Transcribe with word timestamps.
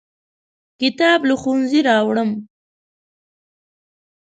کتاب 0.79 1.19
له 1.29 1.35
ښوونځي 1.41 1.79
راوړم. 1.89 2.29